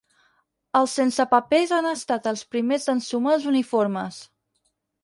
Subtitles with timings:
[0.79, 4.21] Els sense papers han estat els primers d'ensumar els uniformes.